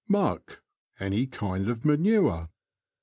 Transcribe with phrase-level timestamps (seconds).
[0.07, 0.63] Muck.—
[0.99, 2.49] Any kind of manure.